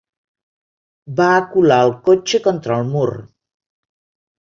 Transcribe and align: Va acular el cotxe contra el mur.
Va 1.19 1.27
acular 1.43 1.79
el 1.91 1.95
cotxe 2.09 2.43
contra 2.51 2.81
el 2.83 2.93
mur. 2.97 3.09